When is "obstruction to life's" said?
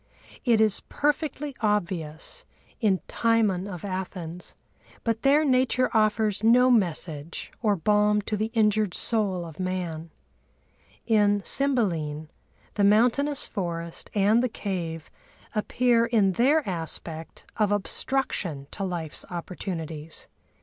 17.71-19.23